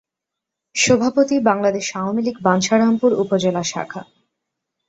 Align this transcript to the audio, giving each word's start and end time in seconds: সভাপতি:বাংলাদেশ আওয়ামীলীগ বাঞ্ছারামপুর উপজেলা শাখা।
সভাপতি:বাংলাদেশ 0.75 1.85
আওয়ামীলীগ 1.95 2.37
বাঞ্ছারামপুর 2.47 3.11
উপজেলা 3.23 3.63
শাখা। 3.63 4.01